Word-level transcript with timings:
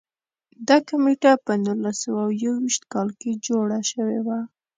دا 0.67 0.77
کمېټه 0.89 1.31
په 1.45 1.53
نولس 1.65 1.97
سوه 2.05 2.23
یو 2.43 2.53
ویشت 2.63 2.83
کال 2.93 3.09
کې 3.19 3.31
جوړه 3.45 3.79
شوې 3.91 4.19
وه. 4.25 4.39